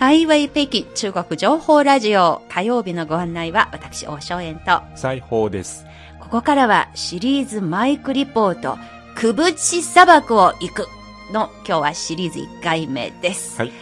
[0.00, 4.80] ハイウェイ北京中国情報ラジオ火曜日のご案内は私、大正円と。
[4.94, 5.84] 裁縫です。
[6.20, 8.78] ここからはシリーズマイクリポート、
[9.14, 10.86] くぶち砂漠を行く
[11.34, 13.58] の今日はシリーズ1回目です。
[13.58, 13.72] はい。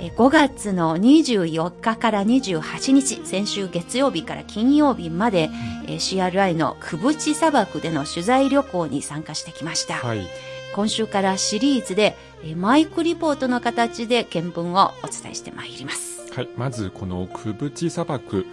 [0.00, 5.50] えー5月の24日から28日、先週月曜日から金曜日まで、
[5.86, 9.94] えー CRI のくぶち砂漠での取材旅行に参加してきました。
[9.94, 10.26] はい。
[10.74, 16.32] 今週からシリーズで、えーマイクリポートの形で見聞をお伝えしてまいります。
[16.32, 16.48] はい。
[16.56, 18.46] まず、このクブチ砂漠。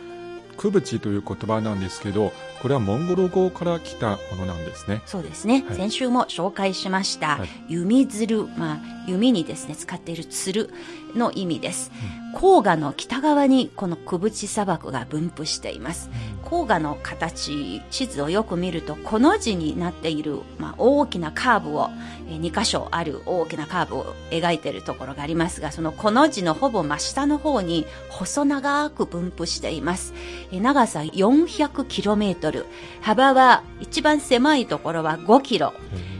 [0.57, 5.01] クブチという言葉なんですけど、これはモンゴル語から来たものなんですね。
[5.05, 5.63] そうですね。
[5.67, 10.71] はい先週も紹介しました、はい弓鶴、まあ、弓にですね、使っている鶴
[11.15, 11.91] の意味です。
[12.33, 16.09] 黄河の北側にこのクブチ砂漠が分布しています。
[16.43, 21.89] 黄河の形、地図をよく見ると、この字になっている、まあ、大きなカーブを、
[22.29, 30.13] えー2箇所ある大きなカーブを描いているところがありますが、そのこの字のほぼ真下の方に細長く分布しています。
[30.51, 32.65] えー長さ 400km、
[33.01, 35.71] 幅は一番狭いところは 5km、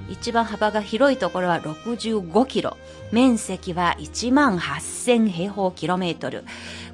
[0.10, 2.78] 一番幅が広いところは65キロ。
[3.12, 6.44] 面積は1万8000平方キロメートル。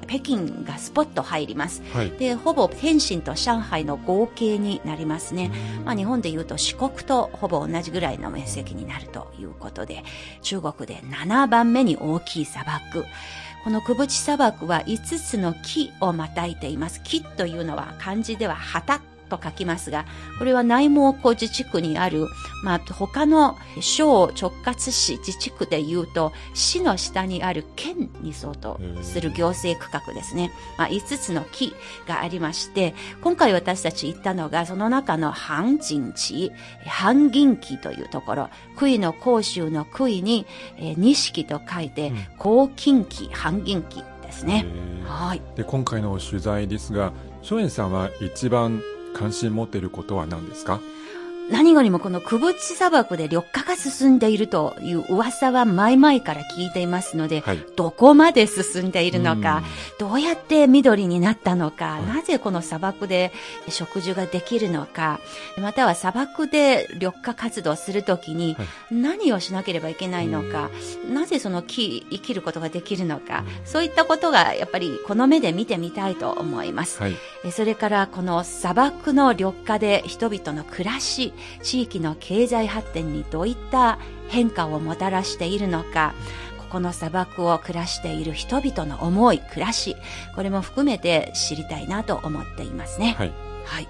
[0.06, 1.82] 北京がスポット入ります。
[1.92, 2.10] はい。
[2.10, 5.50] で、ほぼ天津と上海の合計になりますね。
[5.84, 10.04] まあ日本で言うと四国とほぼ同じぐらいの面積になるということで、
[10.42, 13.04] 中国で7番目に大きい砂漠。
[13.64, 17.02] このくぶち砂漠は5つの木をまたいています。
[17.02, 19.00] 木というのは漢字では旗
[19.36, 20.04] と書きますが、
[20.38, 22.26] これは内蒙古自治区にある、
[22.62, 30.50] まあ他の省直轄市自治区で言うと、市の下にある県に相当する行政区画ですね。
[30.76, 31.74] まあ5つの木
[32.06, 36.52] がありまして、今回私たち行ったのがその中の半人地、
[36.86, 40.46] 半銀期というところ、杭の甲州の杭に、
[40.78, 44.66] えー錦と書いて、甲金期、半銀期ですね。
[45.06, 45.42] はい。
[45.56, 47.12] で、今回の取材ですが、
[47.42, 48.82] 松園さんは一番
[49.14, 50.80] 関心持っていることは何ですか？
[51.50, 57.58] 何よりもこのくぶち砂漠で緑化が進んでいるという噂は前々から聞いていますので、はい。
[57.76, 59.64] どこまで進んでいるのか、うん
[59.98, 63.32] どうやって緑になったのか、いなぜこの砂漠で
[63.68, 65.20] 植樹ができるのか、
[65.58, 70.70] または砂漠で緑化活動するときにはい何をしなければいけないのか、
[71.12, 77.00] なぜその木、生きることができるのか、そういったことがやっぱりこの目で見てみたいと思います。
[77.52, 86.14] それからこの砂漠の緑化で人々の暮らし、地域の経済発展にどういった変化をもたらしているのか、
[86.58, 89.96] ここの砂漠を暮らしている人々の思い、暮らし、
[90.34, 93.14] これも含めて知りたいなと思っていますね。
[93.18, 93.32] はい。
[93.64, 93.88] はい。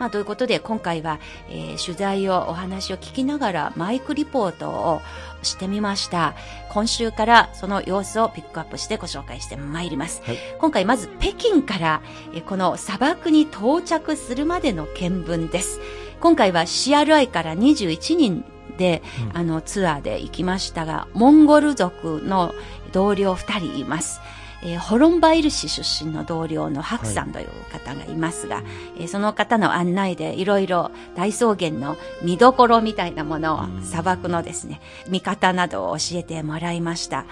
[0.00, 5.02] まあ、ということで、今回は、えー取材を、お話を聞きながら、マイクリポートを
[5.42, 6.34] してみました。
[6.70, 10.22] 今週からその様子をピックアップしてご紹介してまいります。
[10.24, 12.02] はい今回まず北京から、
[12.32, 15.80] えーこの砂漠に到着するまでの見聞です。
[16.20, 18.44] 今回は CRI から21人
[18.76, 22.54] で、うんあの、ツアーで行きましたが、モンゴル族の
[22.92, 24.20] 同僚2人います。
[24.62, 28.62] えーホロンバイル市出身の同僚のハクさんという方がいますが、
[28.98, 37.24] えーその方の案内でいろいろ大草原の見どころみたいなものをうん砂漠のですね、見方などを教えてもらいました。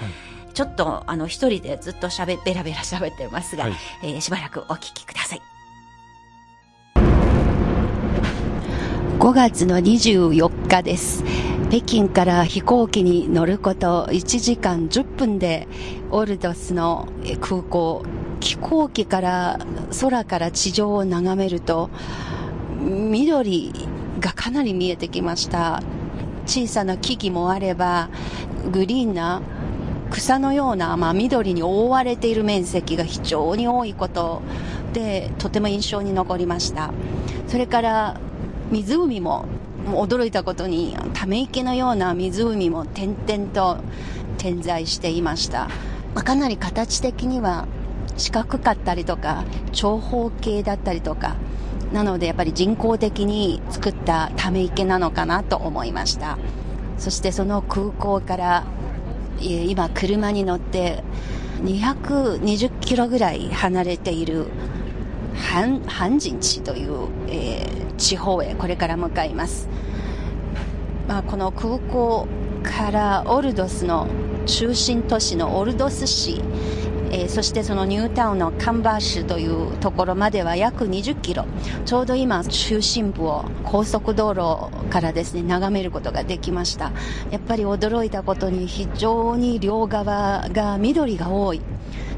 [0.55, 3.73] ちょっとあの一人でずっと喋、ベラベラ喋ってますが、はい
[4.03, 5.43] えーしばらくお聞きください。
[9.19, 11.25] 5月の24日です。
[11.71, 15.67] 北京から飛行機に乗ること1時間10分で、
[16.13, 17.09] オルドスの
[17.41, 18.05] 空港、
[18.39, 19.59] 飛行機から
[20.01, 21.91] 空から地上を眺めると、
[22.81, 23.73] 緑
[24.21, 25.83] がかなり見えてきました。
[26.47, 28.11] 小さな木々もあれば、
[28.71, 29.43] グリーンな
[30.13, 34.43] 草のような、まあ、緑に覆われている面積が非常に多いこと
[34.93, 36.93] で、とても印象に残りました。
[37.49, 38.21] それから、
[38.71, 39.47] 湖も、
[39.87, 43.79] 驚いたことに、ため池のような湖も点々と
[44.37, 45.69] 点在していました。
[46.15, 47.67] まあかなり形的には
[48.17, 51.37] 四角かったりとか、長方形だったりとか、
[51.93, 56.37] なのでやっぱり人工的に作ったため池なのかなと思いました。
[56.99, 58.65] そしてその空港から、
[59.41, 61.03] 今車に乗って
[61.63, 64.47] 220キロぐらい離れている
[65.37, 69.69] 半半人地という、えー地方へこれから向かいます。
[71.07, 72.27] まあ、この空港
[72.63, 74.07] からオルドスの
[74.47, 76.43] 中心都市のオルドス市、
[77.11, 81.47] えーそしてそのニュータウンのカンバー市というところまでは約20キロ。
[81.87, 86.93] ちょうど今中心部を高速道路からですね、眺めることができました。
[87.31, 91.61] やっぱり驚いたことに非常に両側が緑が多い。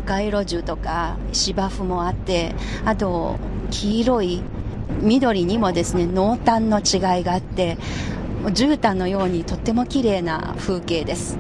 [0.06, 2.55] 街路樹とか芝生もあって、
[2.85, 3.37] あと、
[3.71, 4.43] 黄色い
[5.02, 7.79] 緑にもですね、濃淡の違いがあって、
[8.47, 11.38] 絨毯のようにとっても綺麗な風景です。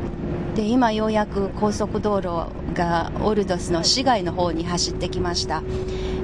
[0.54, 5.62] で、今ようやく高速道路がオルドスの市街の方に走ってきました。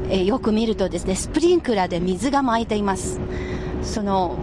[0.09, 3.19] えよく見るとですね、スプリンクラーで水が巻いています。
[3.83, 4.37] その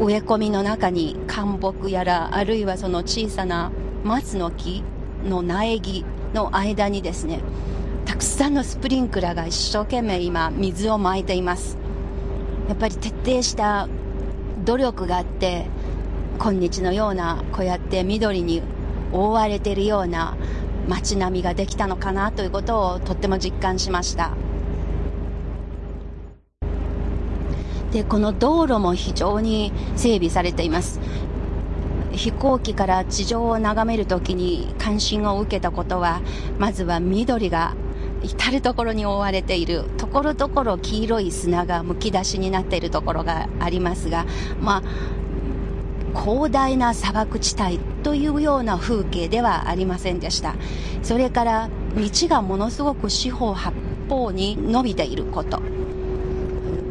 [0.00, 3.70] 植え込みの中に灌木やら、あるいはその小さな
[4.02, 4.82] 松の木
[5.28, 6.04] の苗木
[6.34, 7.40] の間にですね、
[8.04, 11.83] たくさんのスプリンクラーが一生懸命今水をまいています。
[12.68, 13.88] やっぱり徹底した
[14.64, 15.66] 努力があって、
[16.38, 18.62] 今日のようなこうやって緑に
[19.12, 20.36] 覆われているような
[20.88, 24.32] 街並みができたのかなということをとっても実感しました。
[27.92, 31.00] で、この道路も非常に整備されています。
[32.10, 36.20] 飛行機から地上を眺めるときに関心を受けたことは、
[36.58, 37.74] まずは緑が
[38.24, 44.26] 至るところに覆われている、ところどころ黄色い砂がむき出しになっているところがありますが、
[44.60, 44.82] ま
[46.14, 50.54] あ、広大な砂漠地帯というような風景ではありませんでした。
[51.02, 53.72] それから道がものすごく四方八
[54.08, 55.60] 方に伸びていること。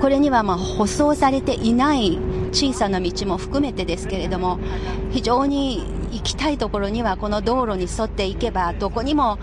[0.02, 2.20] これにはまあ舗装されていない
[2.52, 4.60] 小さな道も含めてですけれども、
[5.12, 9.40] 非常に行きたいところにはこの道路に沿っていけば、どこにも、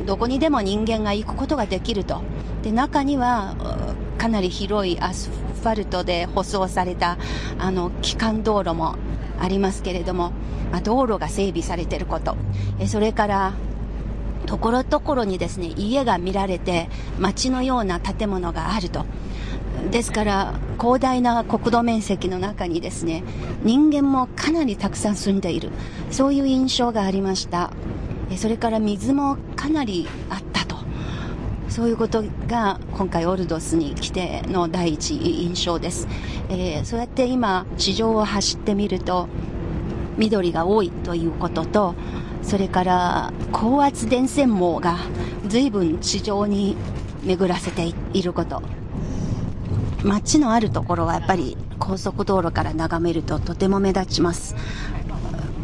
[0.00, 2.22] どこにでも人間が行くことができると。
[2.62, 3.54] で、中には、
[4.18, 7.18] かなり広いアスファルトで舗装された、
[7.58, 8.96] あの、機関道路も
[9.40, 10.32] ありますけれども、
[10.70, 12.36] まあ、道路が整備されていること。
[12.78, 13.52] えそれから、
[14.46, 16.88] ところどころにですね、家が見られて、
[17.18, 19.04] 街のような建物があると。
[19.90, 23.22] ですから、広大な国土面積の中にですね、
[23.62, 25.70] 人間もかなりたくさん住んでいる。
[26.10, 27.70] そういう印象がありました。
[28.36, 30.76] それから水もかなりあったと。
[31.68, 36.06] そういうことが今回オルドスに来ての第一印象です。
[36.50, 39.28] えーそうやって今、地上を走ってみると、
[40.18, 41.94] 緑が多いということと、
[42.42, 44.98] それから高圧電線網が
[45.46, 46.76] 随分地上に
[47.24, 48.62] 巡らせていること。
[50.04, 54.56] 街のあるところはやっぱり高速道路から眺めるととても目立ちます。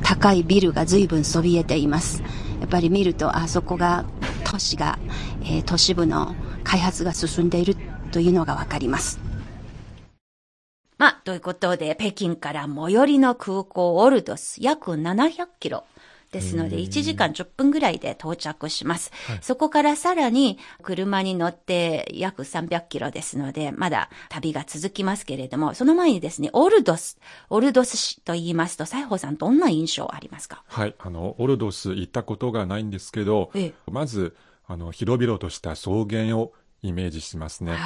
[0.03, 2.23] 高いビルが随分そびえています。
[2.69, 4.05] やっぱり見るとあそこが
[4.45, 4.99] 都市が、
[5.43, 6.35] えー都市部の
[6.65, 7.77] 開発が進んでいる
[8.13, 9.19] というのがわかります。
[10.99, 15.85] まあ、ということで、北京から最寄りの空港オルドス、約700キロ。
[16.33, 16.87] ですので、へー。
[16.87, 19.11] 1時間10分ぐらいで到着します。
[19.41, 27.19] そこからさらに車に乗って約300キロですので、まだ旅が続きますけれども、その前にですね、オルドス、
[27.51, 30.63] オルドス市と言いますと、西郷さんどんな印象ありますか？
[30.67, 33.75] はい、あの、オルドス行ったことがないんですけど、ええ。
[33.91, 34.37] まず、
[34.67, 36.53] あの、広々とした草原を
[36.83, 37.77] イメージしますね。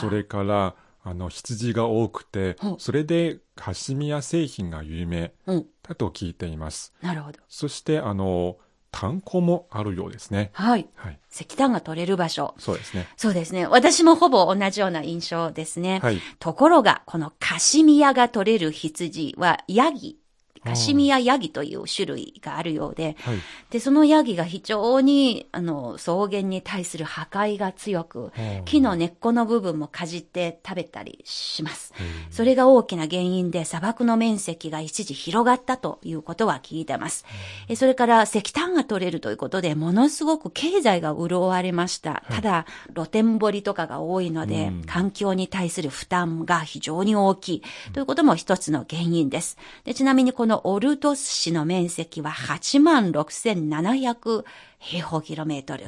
[0.00, 0.74] それから、
[1.04, 5.66] あの、羊が多くてそれでカシミヤ製品が有名うん。
[5.82, 6.94] だと聞いています。
[7.02, 7.38] なるほど。
[7.48, 8.56] そして、あの、
[8.90, 10.50] 炭鉱もあるようですね。
[10.54, 10.88] はい。
[10.94, 11.18] はい。
[11.30, 12.54] 石炭が取れる場所。
[12.58, 13.08] そうですね。
[13.16, 13.66] そうですね。
[13.66, 15.98] 私もほぼ同じような印象ですね。
[16.00, 16.20] はい。
[16.38, 20.18] ところが、このカシミヤが取れる羊はヤギ。
[20.64, 23.38] カシミヤヤギという種類があるようで、はい。
[23.70, 28.32] で、そのヤギが非常に、あの、草原に対する破壊が強く、
[28.64, 31.92] 木の根っこの部分もかじって食べたりします。
[32.30, 37.24] それが大きな原因で砂漠の面積が一時広がったということは聞いてます。
[37.68, 42.22] えそれから石炭が取れるということで、ものすごく経済が潤われました。
[42.30, 49.58] ただ、露天掘りとかが多いので、うん環境に対する負担が非常に大きいということも一つの原因です。
[49.84, 54.44] でちなみにこのオルドス市の面積は8万6700
[54.78, 55.86] 平方キロメートル。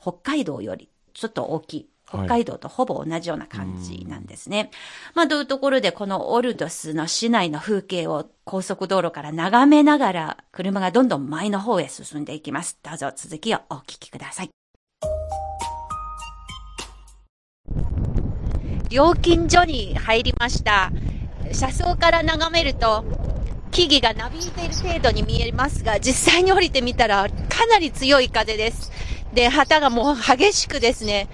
[0.00, 1.88] 北海道よりちょっと大きい。
[2.08, 4.70] 北海道とほぼ同じような感じなんですね。
[5.14, 12.78] まあ、というところで、このオルドスの市内の風景を高速道路から眺めながら、車がどんどん前の方へ進んでいきます。
[12.80, 14.50] どうぞ続きをお聞きください。
[18.88, 20.92] 料金所に入りました。
[21.52, 23.04] 車窓から眺めると、
[23.76, 28.90] 木々がなびいている程度に見えますが、実際に降りてみたらかなり強い風です。
[29.34, 31.28] で、旗がもう激しくですね、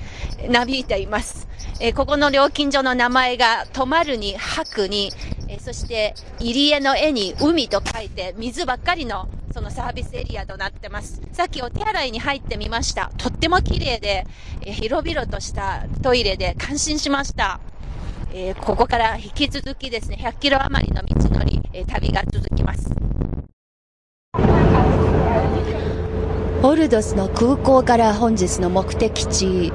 [0.49, 1.47] なびいています。
[1.79, 5.13] えーここの料金所の名前が、止まるに、吐くに、
[5.47, 11.23] えーそして、入り江の絵に海と書いて、水ばっかりの、そのサービスエリアとなってます。
[11.33, 13.13] さっきお手洗いに入ってみました。
[13.19, 14.27] とっても綺麗で、
[14.63, 17.61] えー広々としたトイレで感心しました。
[18.35, 22.91] えーここから引き続きですね、100キロ余りの道のり、えー旅が続きます。
[26.63, 29.71] ボルドスの空港から本日の目的地、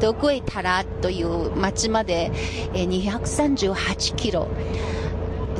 [0.00, 2.32] ドクエタラという町まで
[2.72, 4.48] 238キロ。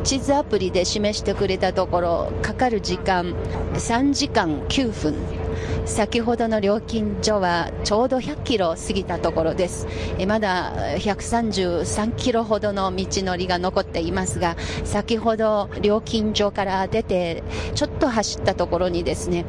[0.04, 3.34] 地図アプリで示してくれたところ、かかる時間
[3.74, 5.14] 3時間9分。
[5.84, 9.86] 先ほどの料金所はちょうど100キロ過ぎたところです
[10.18, 10.26] え。
[10.26, 17.42] まだ133キロほどの道のりが残っていますが、先ほど料金所から出て、
[17.74, 19.44] ちょっと走ったところにですね、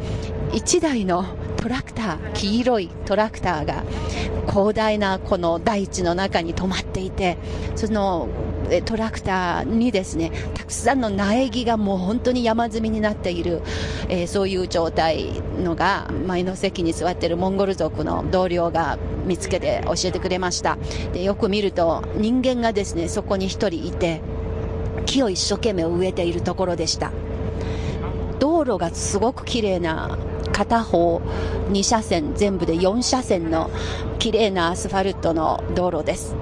[0.52, 1.26] 1台の
[1.58, 3.84] トラクター、黄色いトラクターが
[4.50, 7.38] 広大なこの大地の中に止まっていて、
[7.76, 8.28] その
[8.82, 13.62] トラクターにですね、たくさんの苗木がもう本当に山積みになっている、
[14.10, 20.78] えー、そういう状態のが、前の席に座っているモンゴル族の同僚が見つけて教えてくれました。
[21.14, 24.22] で、よく見ると人間がですね、そこに一人いて、
[25.06, 27.12] 木を一生懸命植えているところでした。
[28.40, 30.18] 道路がすごく綺麗な
[30.54, 31.22] 片方
[31.72, 33.70] 2車線全部で4車線の
[34.20, 36.36] 綺麗なアスファルトの道路です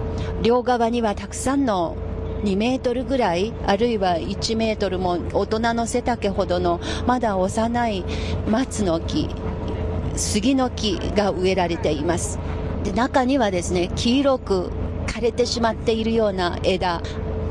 [0.44, 1.96] 両側にはたくさんの
[2.44, 8.04] 2メートルぐらい、あるいは1メートルも大人の背丈ほどのまだ幼い
[8.50, 9.30] 松の木、
[10.16, 12.40] 杉の木が植えられています。
[12.84, 14.72] で、中にはですね、黄色く
[15.06, 17.02] 枯れてしまっているような枝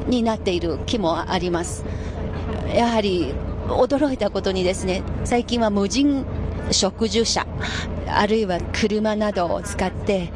[0.09, 1.85] になっている木もあります。
[2.75, 3.33] やはり
[3.69, 6.25] 驚いたことにですね、最近は無人
[6.73, 7.47] 植樹車、
[8.09, 10.33] あるいは車などを使って、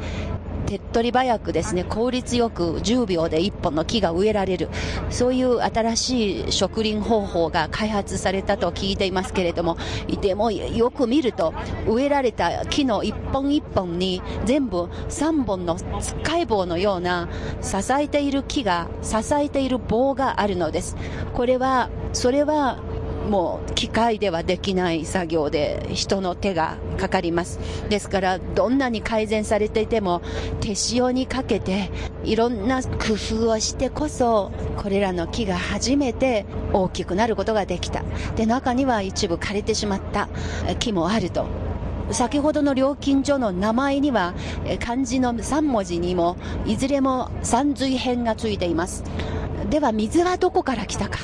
[0.65, 4.69] 手っ取り早くですね、効率よく10秒で1本の木が植えられる、
[5.09, 9.77] そういう新しい植林方法が開発されたと聞いていますけれども、
[10.21, 11.53] でもよく見ると、
[11.87, 17.29] 植えられた木の1本1本に全部3本のつっかい棒のような
[17.61, 20.97] 支えている木が、支えている棒があるのです。
[21.33, 22.79] これは、それは
[23.29, 27.59] もう機械ではできない作業で人の手がかかります。
[27.89, 30.21] ですから、どんなに改善されていても、
[30.61, 31.89] 手塩にかけて、
[32.23, 38.03] いろんな工夫をしてこそ、これらの木が初めて大きくなることができた。
[38.35, 40.29] で、中には一部枯れてしまった
[40.79, 41.45] 木もあると。
[42.11, 44.35] 先ほどの料金所の名前には、
[44.79, 49.03] 漢字の3文字にも、いずれも山水編がついています。
[49.69, 51.19] では、水はどこから来たか。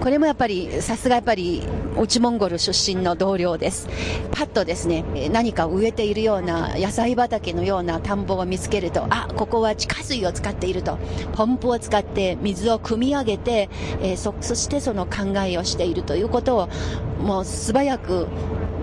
[0.00, 1.62] これもやっぱり、さすがやっぱり、
[1.98, 3.86] 内モンゴル出身の同僚です。
[4.32, 10.98] パッとですね、何か植えているような野菜畑のような田んぼを見つけると、あ、ここは地下水を使っていると。
[11.34, 13.68] ポンプを使って水を汲み上げて、
[14.00, 16.68] えー、そ、そしてその考えをしているということを、
[17.22, 18.26] もう素早く、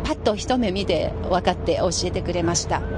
[0.03, 2.96] パッと一目見て分かって教えてくれました。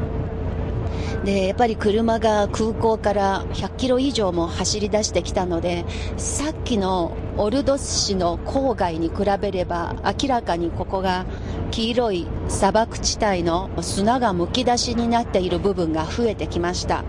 [1.24, 5.86] で、やっぱり車が空港から100キロ以上も走り出してきたので、
[6.18, 11.26] さっきのオルドス市の郊外に比べれば、明らかにここが
[11.72, 17.04] 黄色い砂漠地帯の砂がむき出しになっている部分が増えてきました。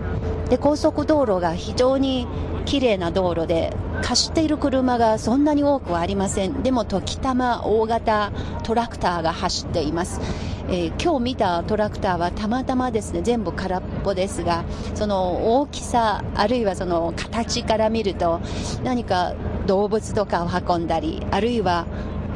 [0.49, 2.27] で、高速道路が非常に
[2.65, 6.63] 綺麗な道路で、走っている車がそんなに多くはありません。
[6.63, 8.31] でも時たま大型
[8.63, 10.19] トラクターが走っています。
[10.69, 14.63] えー、今日見たトラクターはたまたまですね、全部空っぽですが、
[14.95, 18.39] その大きさ、あるいはその形から見ると、
[18.83, 19.33] 何か
[19.65, 21.85] 動物とかを運んだり、あるいは、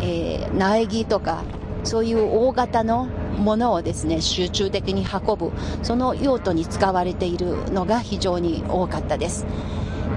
[0.01, 1.43] えー、苗木とか、
[1.83, 3.05] そういう大型の
[3.37, 5.51] ものをですね、集中的に運ぶ、
[5.83, 9.45] その用途に使われているのが非常に多かったです。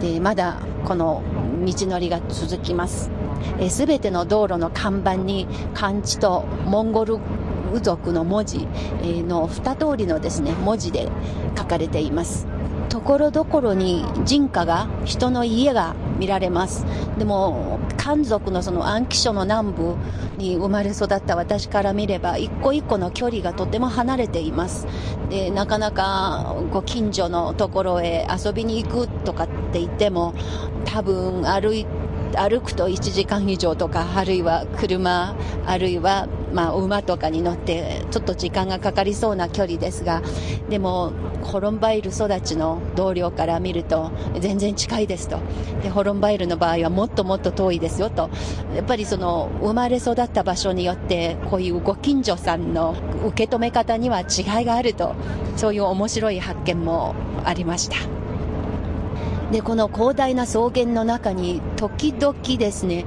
[0.00, 1.23] で、まだこの
[1.65, 3.11] 道のりが続きます。
[3.71, 7.19] すべての道路の看板に漢字とモンゴル
[7.69, 8.67] 部族の文字
[9.27, 11.09] の二通りのですね、文字で
[11.57, 12.47] 書かれています。
[12.89, 16.87] ところどころに人家が、人の家が見られます。
[17.19, 19.95] でも、漢族のその安徽省の南部
[20.39, 24.87] に生まれ育った私から見れば、一個一個の距離がとても離れています。
[25.29, 30.33] で、なかなかご近所のところへ遊びに行くとかって言っても、
[30.87, 31.87] 多分歩い
[32.37, 35.35] 歩くと1時間以上とか、あるいは車、
[35.66, 40.23] あるいはまあ、馬とかに乗ってちょっと時間がかかりそうな距離ですが
[40.68, 45.40] でもホロンバイル育ちの同僚から見ると全然近いですと
[45.82, 48.30] でホロンバイルの場合はもっともっと遠いですよと
[48.75, 52.94] やっぱりその生まれ育った場所によってこういうご近所さんの
[53.26, 55.14] 受け止め方には違いがあると
[55.56, 58.18] そういう面白い発見もありました。
[59.52, 63.05] で、この広大な草原の中に時々ですね、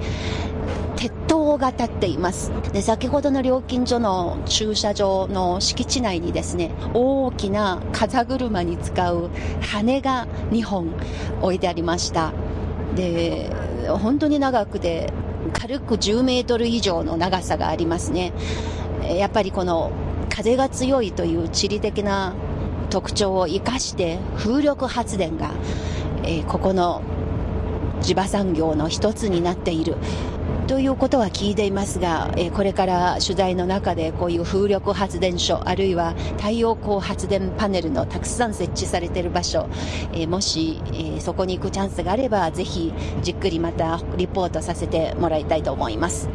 [0.95, 2.51] 鉄塔が立っています。
[2.73, 9.29] で、先ほどの料金所の駐車場の敷地内にですね、大きな風車に使う
[9.61, 10.89] 羽が2本
[11.41, 12.33] 置いてありました。
[12.95, 13.49] で、
[13.87, 15.11] 本当に長くて、
[15.53, 18.31] 軽く10メートル以上の長さがありますね。
[19.03, 19.91] やっぱりこの
[20.29, 22.33] 風が強いという地理的な
[22.89, 25.51] 特徴を生かして風力発電が、
[26.23, 27.01] えー、ここの
[28.01, 29.95] 地場産業の一つになっている。
[30.67, 39.67] ということは聞いていますが、えこれから取材の中でこういう風力発電所、あるいは太陽光発電パネルのたくさん設置されている場所、
[40.13, 46.29] えもし、えそこに行くチャンスがあれば、ぜひじっくりまたリポートさせてもらいたいと思います。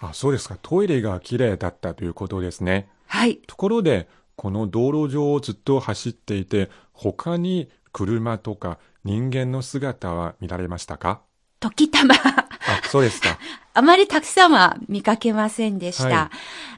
[0.00, 0.56] あ、そうですか。
[0.62, 2.88] トイレが綺麗だったということですね。
[3.06, 3.40] はい。
[3.46, 11.22] ところで、この道路上をずっと走っていて、他に車とか人間の姿は見られましたか？
[11.60, 12.48] 時たまあ、
[12.90, 13.38] そうですか。
[13.72, 16.04] あまりたくさんは見かけませんでした。
[16.04, 16.36] はい、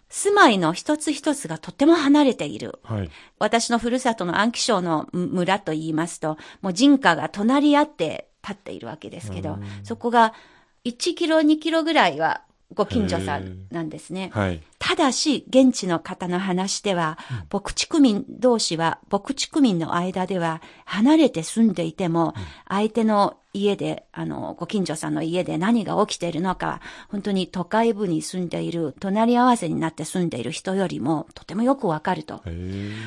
[0.08, 2.78] 住まいの一つ一つがとても離れている。
[2.84, 10.34] はい、私のふるさとの安徽省の村と言いますと、もう人家が隣り合って立っているわけですけど、そこが
[10.84, 12.42] 1キロ、2キロぐらいは
[12.74, 14.30] ご近所さんなんですね。
[14.32, 32.40] はい、ただし、現地の方の話では、うん、牧畜民同士は、牧畜民の間では、離れて住んでいても、うん、相手の家で、あの、ご近所さんの家で何が起きているのか、本当に都会部に住んでいる、隣り合わせになって住んでいる人よりも、とてもよくわかると。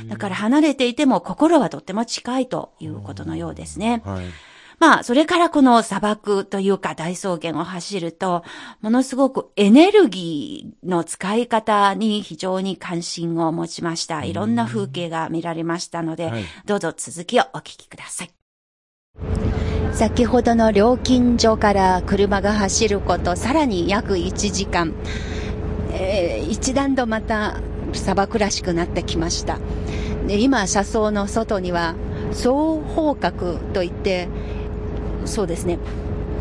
[0.10, 4.02] だから離れていても、心はとても近いということのようですね。
[4.04, 4.26] はい
[4.80, 8.44] まあ、それからこの砂漠というか大草原を走ると、
[8.82, 14.24] ものすごくエネルギーの使い方に非常に関心を持ちました。
[14.24, 18.32] いろんな風景が見られましたので、はい、どうぞ続きをお聞きください。
[19.92, 24.94] 先ほどの料金所から車が走ること、さらに約1時間。
[25.92, 27.58] えー、一段とまた
[27.94, 29.60] 砂漠らしくなってきました。
[30.28, 31.96] で今、車窓の外には、
[32.32, 34.30] 双方角といって、
[35.30, 35.78] そうですね。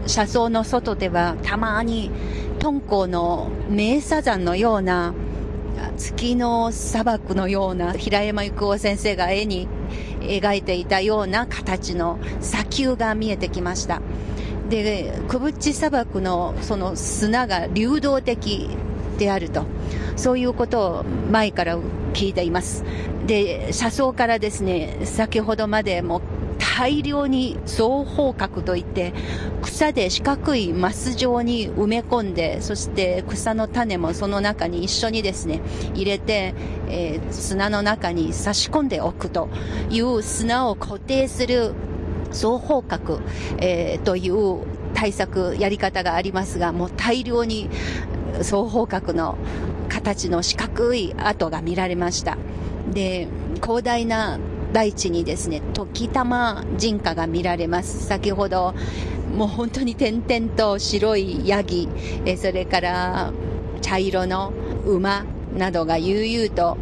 [0.07, 2.11] 車窓の外ではたまに
[2.59, 5.13] 敦煌の名砂山のような
[5.99, 9.69] 月の砂漠のような平山郁夫先生が絵に
[10.21, 14.01] 描いていたような形の砂丘が見えてきました。
[14.71, 18.71] で、クブッチ砂漠のその砂が流動的
[19.19, 19.65] であると。
[20.17, 21.79] そういうことを前から
[22.13, 22.85] 聞いています。
[23.27, 26.23] で、車窓からですね、先ほどまでも
[26.79, 29.13] 大量に双方角といって
[29.63, 35.61] 草で四角いマス状に埋め込んでそして草の種もその中に一緒にですね
[35.95, 36.55] 入れて、
[36.89, 39.49] えー、砂の中に差し込んでおくと
[39.91, 41.75] いう砂を固定する
[42.31, 43.23] 双方角、
[43.61, 44.65] えー、という
[44.95, 47.69] 対策やり方がありますがもう大量に
[48.35, 49.37] 双方角の
[49.89, 52.39] 形の四角い跡が見られました。
[52.93, 53.27] で
[53.61, 54.39] 広大な
[54.73, 58.07] 大地にですね、時たま人家が見られます。
[58.07, 58.75] 先ほど、
[59.35, 61.89] もう本当に点々と白いヤギ、
[62.25, 63.33] えそれから
[63.81, 64.53] 茶色の
[64.85, 65.25] 馬
[65.57, 66.77] などが悠々と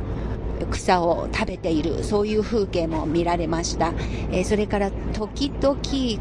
[0.71, 3.93] 草を食べている、そういう風景も見られました。
[4.33, 5.77] えそれから時々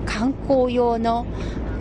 [0.06, 1.26] 観光用の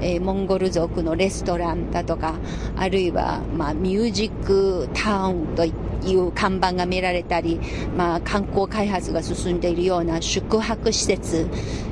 [0.00, 2.34] え、モンゴル族のレストランだとか、
[2.76, 5.72] あるいは、まあ、ミュージックタウンといっ
[6.06, 7.60] いう看板が見られたり、
[7.96, 11.48] まあ、観光開発が進んでいるような宿泊施設、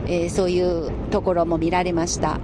[0.07, 2.38] えー、そういうところも見られました。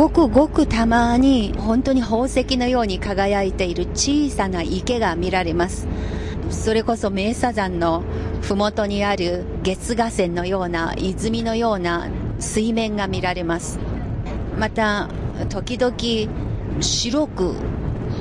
[0.00, 5.86] ごくごくたまに本当に宝石のように輝いている小さな池が見られます。
[6.48, 8.02] それこそ名砂山の
[8.40, 13.78] 麓にある月河川のような泉のような水面が見られます。
[14.58, 15.08] また、
[15.48, 17.54] 時々白く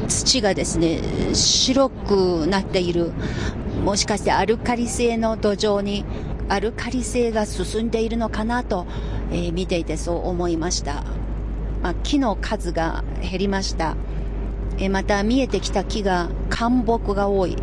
[0.08, 0.99] 土がですね、
[1.34, 3.12] 白くなっている、
[3.84, 6.05] もしかしてアルカリ性の土壌に
[6.49, 8.88] アルカリ性が進んでいるのかなと、
[9.32, 11.03] えー、見ていてそう思いました。
[11.84, 13.95] まあ、木の数が減りました。
[14.79, 17.55] えー、また見えてきた木が干木が多い。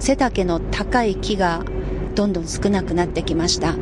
[0.00, 1.64] 背丈の高い木が
[2.14, 3.76] どんどん少なくなってきました。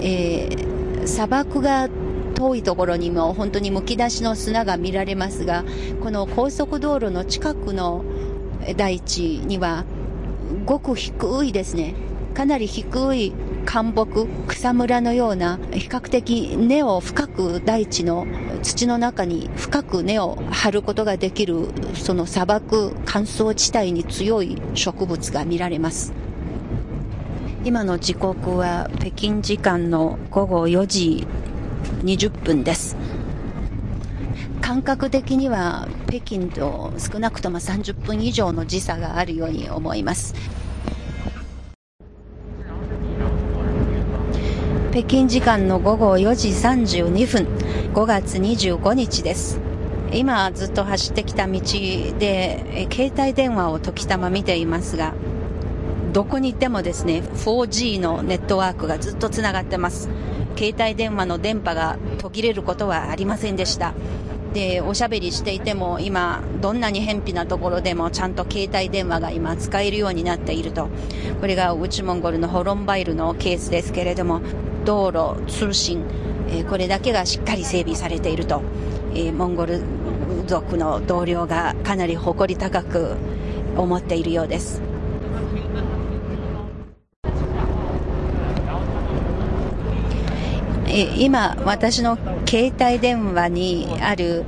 [0.00, 1.88] えー、砂漠が
[2.40, 5.62] 遠いところにも本当にむき出しの砂が見られますが、
[6.02, 8.02] この高速道路の近くの
[8.76, 9.84] 大地には、
[10.64, 11.94] ごく低いですね、
[12.32, 13.34] かなり低い
[13.66, 18.26] 干木、草むらのような、比較的根を深く大地の
[18.62, 26.14] 土の中に深く根を張ることができる、その砂漠乾燥地帯に強い植物が見られます。
[27.62, 31.26] 今の時刻は北京時間の午後4時
[32.02, 32.96] 20分です。
[34.60, 40.34] 感覚的には北京と少なくとも30分以上の時差があるように思います。
[44.92, 47.46] 北京時間の午後4時32分、
[47.94, 49.60] 5月25日です。
[50.12, 55.14] 今ずっと走ってきた道で、携帯電話を時たま見ていますが、
[56.12, 60.08] どこに行ってもですね、4G のネットワークがずっとつながってます。
[60.56, 63.94] 携帯電話の電波が途切れることはありませんでした。
[64.52, 70.88] で、おしゃべりしていても今、どんなに偏僻なところでもちゃんと携帯電話が今使えるようになっていると。
[71.40, 74.40] これが内モンゴルのホロンバイルのケースですけれども、
[74.84, 76.04] 道路、通信、
[76.52, 78.62] えこれだけがしっかり整備されていると。
[79.14, 79.82] えモンゴル
[80.46, 83.16] 族の同僚がかなり誇り高く
[83.76, 84.89] 思っているようです。
[91.02, 94.44] 今、私の携帯電話にある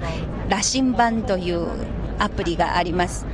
[0.48, 1.68] 羅針盤という
[2.18, 3.26] アプリがあります。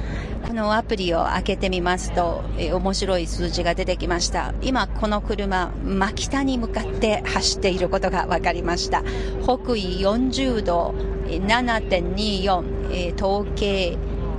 [0.46, 4.54] このアプリを開けてみますと、え面白い数字が出てきました。
[4.62, 9.02] 今、この車、真北に向かって走っていることが分かりました。
[9.42, 10.94] 北緯40度
[11.26, 13.96] 7.24、え統計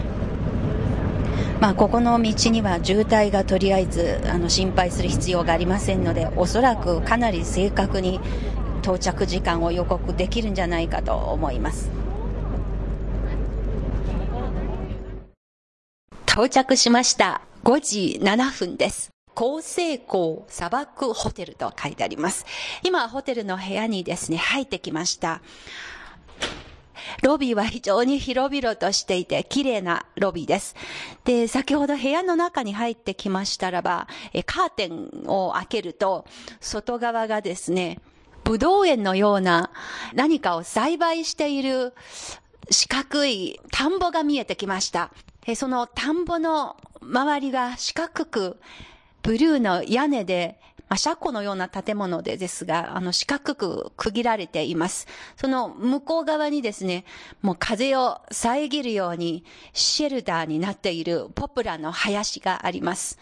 [1.59, 8.19] まあ、ここの道には渋滞がとりあえずあの心配する必要がありませんので、おそらくかなり正確に
[8.83, 11.98] 到着時間を予告できるんじゃないかと思います。
[16.39, 17.41] 到着しました。
[17.65, 19.09] 5時7分です。
[19.35, 22.45] 高成功砂漠ホテルと書いてあります。
[22.81, 25.41] 今、ホテルの部屋にですね、入ってきました。
[27.23, 30.77] ロビーは非常に広々としていて、綺麗なロビーです。
[31.25, 36.25] で、先ほど部屋の中に入ってきましたらば、えカーテンを開けると、
[36.61, 37.99] 外側がですね、
[38.45, 39.71] 武道園のような
[40.13, 41.93] 何かを栽培している
[42.71, 45.11] 四角い田んぼが見えてきました。
[45.55, 48.59] その田んぼの周りが四角く、
[49.23, 55.07] ブルーの屋根で、まあ、車庫のような建物でですが、あの四角く区切られています。
[55.37, 57.05] その向こう側にですね、
[57.41, 63.19] もう風を遮るようにシェルターになっているポプラの林があります。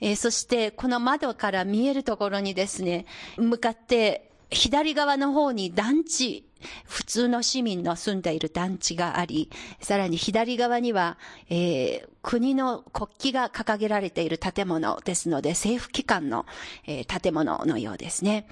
[0.00, 3.04] えー、そしてこの窓から見えるところにですね、
[3.36, 6.47] 向かって左側の方に団地
[6.84, 11.18] 普通の市民の住んでいる団地があり、さらに左側には、
[11.48, 16.46] えー、国の国旗が掲げられている建物ですので、政府機関の、
[16.86, 18.48] えー、建物のようですね。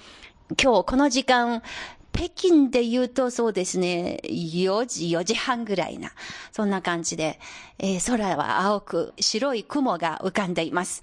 [0.62, 1.62] 今日この時間、
[2.12, 6.12] 北京で言うとそうですね、4時、4時半ぐらいな、
[6.50, 7.38] そんな感じで、
[7.78, 11.02] えー、空は青く白い雲が浮かんでいます。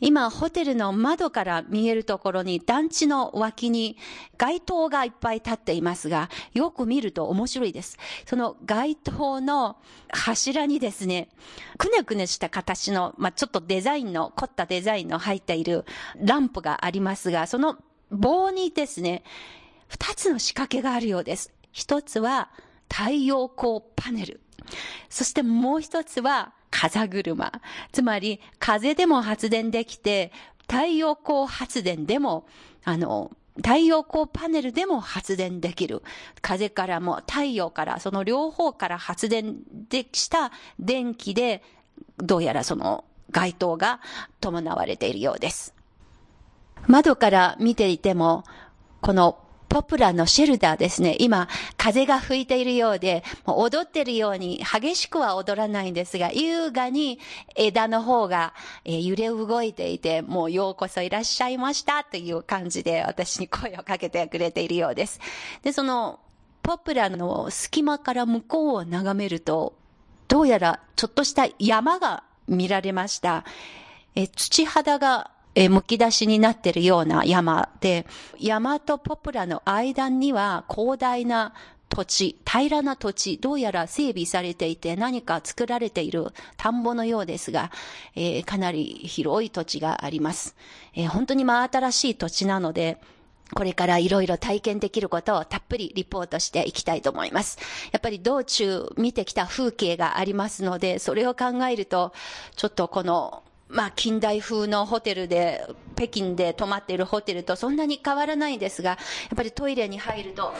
[0.00, 3.96] 今、ホテルの窓から見えるところに団地の脇に
[4.36, 7.96] 街灯がいっぱい立っていますが、よく見ると面白いです。
[8.26, 9.76] その街灯の
[10.10, 11.28] 柱にですね、
[11.78, 15.84] くねくねした形の、まあ、ちょっとデザインの、凝ったデザインの入っている
[16.16, 17.78] ランプがありますが、その
[18.10, 19.22] 棒にですね、
[19.88, 21.52] 二つの仕掛けがあるようです。
[21.72, 22.50] 一つは
[22.92, 24.40] 太陽光パネル。
[25.08, 27.52] そしてもう一つは風車。
[27.90, 30.30] つまり、風でも発電できて、
[30.68, 32.46] 太陽光発電でも、
[32.84, 36.02] あの、太陽光パネルでも発電できる。
[36.42, 39.56] 風からも太陽から、その両方から発電
[39.88, 41.62] でした電気で、
[42.18, 44.00] どうやらその街灯が
[44.40, 45.74] 伴われているようです。
[46.86, 48.44] 窓から見ていても、
[49.00, 51.16] このポプラのシェルターですね。
[51.18, 57.18] 今、風が吹いているようで、もう踊ってるように激しくは踊らないんですが、優雅に
[57.54, 65.20] 枝の方が、え、揺れ動いていて、もうようこそいらっしゃいましたという感じで私に声をかけてくれているようです。
[65.62, 66.20] で、その、
[66.62, 69.74] ポプラの隙間から向こうを眺めると、
[70.28, 73.44] どうやらちょっとした山が見られました。
[74.16, 78.06] え土肌がえむき出しになってるような山で、
[78.38, 81.54] 山とポプラの間には広大な
[81.88, 86.26] 土地、平らな土地、どうやら整備されていて何か作られている
[86.58, 87.70] 田んぼのようですが、
[88.14, 90.54] えー、かなり広い土地があります。
[90.94, 93.00] えー、本当に真新しい土地なので、
[93.54, 97.58] これからいろいろ体験できることをたっぷりリポートしていきたいと思います。
[97.92, 102.12] やっぱり道中見てきた風景がありますので、それを考えると、
[102.56, 108.96] ちょっとこの、まあ、近代風のホテルで、北京で泊まっているホテルとそんなに変わらないんですが、や
[109.34, 110.52] っぱりトイレに入ると、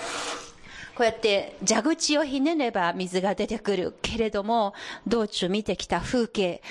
[0.97, 4.75] こうやって蛇口をひねれば水が出てくるけれども、
[5.07, 6.63] 道中見てきた風景、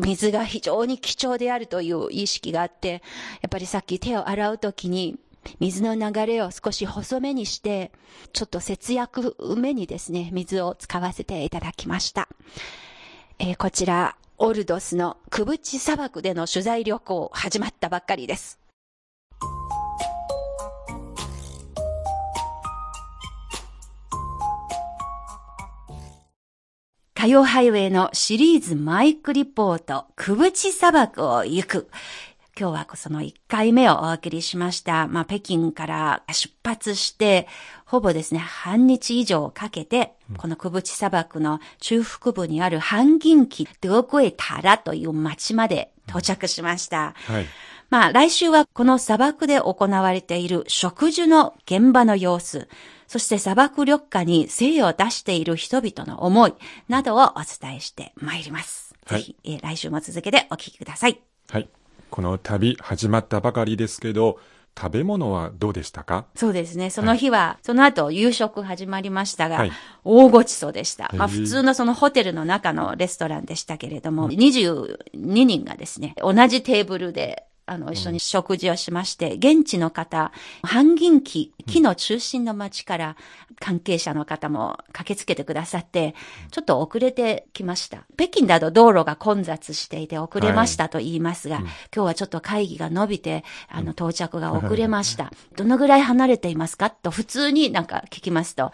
[0.00, 3.02] 水が非常に貴重であるという意識があって、
[3.42, 5.18] やっぱりさっき手を洗うときに、
[5.58, 7.92] 水の流れを少し細めにして、
[8.32, 12.28] ちょっと節約めにですね、水を使わせていただきました。
[13.38, 18.58] えー、こちら、オルドスのクブチ砂漠での取材旅行始まったばっかりです。
[27.14, 31.90] 火曜ハイウェイのシリーズマイクリポート、クブチ砂漠を行く。
[32.60, 35.08] 今日はその1回目をお送りしました。
[35.08, 37.48] まあ、北京から出発して、
[37.86, 47.14] ほぼですね、半日以上かけて、このクブチ砂漠の中腹部にある半銀期、ドコエタラという町まで到着しました。
[47.16, 47.46] はい。
[47.88, 52.68] まあ、来週はこの砂漠で行われている植樹の現場の様子、
[53.06, 56.52] そして砂漠緑化に精を出している人々の思い
[56.88, 58.94] などをお伝えしてまいります。
[59.06, 61.22] はい、ぜひ、えー、来週も続けてお聞きください。
[61.48, 61.70] はい。
[62.10, 64.38] この旅始まったばかりですけど、
[64.78, 66.26] 食べ物はどうでしたか？
[66.36, 66.90] そうですね。
[66.90, 69.72] その日は、はい、その後夕食始まりましたが、はい、
[70.04, 71.10] 大ごちそうでした。
[71.14, 83.16] まあ普通のそのホテルの中のレストランでしたけれども、22人がですね、同じテーブルであの、一緒に食事をしまして、現地の方、半銀期、木の中心の町から
[83.58, 86.14] 関係者の方も駆けつけてくださって、
[86.50, 88.04] ちょっと遅れてきました。
[88.16, 95.30] 北京だと道路が混雑していて遅れましたと言いますが、はい、今日はちょっと会議が伸びて、あの、到着が遅れました。
[95.56, 96.88] どのぐらい離れていますか？
[96.88, 98.72] と普通になんか聞きますと、はい、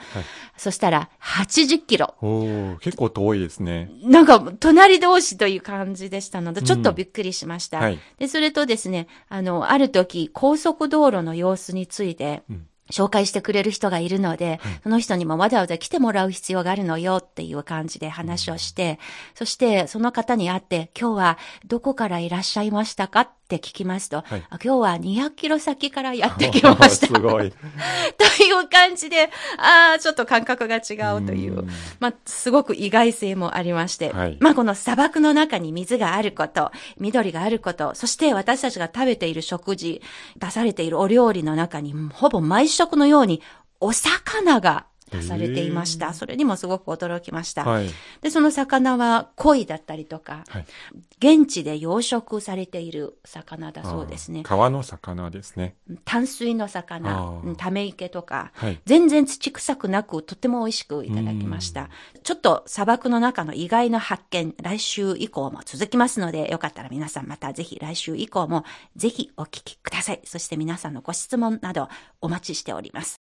[0.56, 2.14] そしたら80キロ。
[2.22, 3.90] お結構遠いですね。
[4.04, 7.78] なんか隣同士という感じでしたので、ちょっとびっくりしました。
[7.78, 12.42] うんはい、で、それとですねですね、あの、ある時、高速道路の様子について、
[12.90, 18.99] 紹介してくれる人がいるので、その人にもわざわざ来てもらう必要があるのよっていう感じで話をして、
[19.35, 23.31] そしてその方に会って、今日はどこからいらっしゃいましたか？
[23.46, 27.06] って聞きますと、はい、今日は200キロ先からやってきました。
[27.06, 27.52] すごい。
[28.37, 31.66] という感じで、ああ、ちょっと感覚が違うという、う
[32.00, 40.02] まあ、すごく意外性もありまして、はい、まあ、この砂漠の中に水があること、緑があること、そして私たちが食べている食事、
[40.37, 43.42] 出されているお料理の中に、ほぼ毎食のように
[43.78, 46.12] お魚が出されていました。
[46.14, 47.64] それにもすごく驚きました。
[47.64, 47.90] はい、
[48.20, 50.66] で、その魚は鯉だったりとか、はい、
[51.18, 54.42] 現地で養殖されている魚だそうですね。
[54.42, 55.76] 川の魚ですね。
[56.04, 61.88] 淡水の魚、ため池とか、はい、全然土臭くなく、とても美味しくいただきました。
[62.22, 68.64] ちょっと砂漠の中の意外な発見、来週以降も続きますので、よかったら皆さんまたぜひ来週以降も
[68.96, 70.20] ぜひお聞きください。
[70.24, 71.88] そして皆さんのご質問など
[72.20, 73.25] お待ちしております。